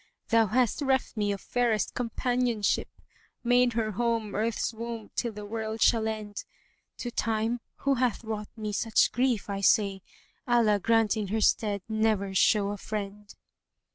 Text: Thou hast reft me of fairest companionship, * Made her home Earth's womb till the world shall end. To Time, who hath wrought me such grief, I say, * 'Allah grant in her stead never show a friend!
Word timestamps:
Thou 0.29 0.47
hast 0.47 0.81
reft 0.81 1.15
me 1.15 1.31
of 1.31 1.39
fairest 1.41 1.93
companionship, 1.93 2.87
* 3.21 3.43
Made 3.53 3.73
her 3.73 3.91
home 3.91 4.33
Earth's 4.33 4.73
womb 4.73 5.11
till 5.15 5.31
the 5.31 5.45
world 5.45 5.79
shall 5.83 6.07
end. 6.07 6.43
To 6.97 7.11
Time, 7.11 7.59
who 7.81 7.93
hath 7.93 8.23
wrought 8.23 8.49
me 8.57 8.73
such 8.73 9.11
grief, 9.11 9.47
I 9.47 9.61
say, 9.61 10.01
* 10.23 10.47
'Allah 10.47 10.79
grant 10.79 11.15
in 11.17 11.27
her 11.27 11.39
stead 11.39 11.83
never 11.87 12.33
show 12.33 12.69
a 12.69 12.77
friend! 12.77 13.31